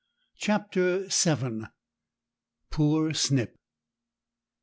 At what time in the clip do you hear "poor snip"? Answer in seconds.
2.71-3.53